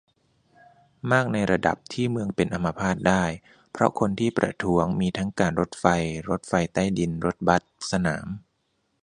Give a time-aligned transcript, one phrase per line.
[1.11, 3.23] มากในระดับที่เมืองเป็นอัมพาตได้
[3.71, 5.85] เพราะคนที่ประท้วงมีทั้งการรถไฟ
[6.29, 8.27] รถไฟใต้ดิน รถบัส สนาม